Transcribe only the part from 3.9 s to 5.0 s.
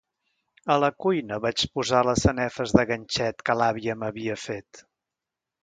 m’havia fet.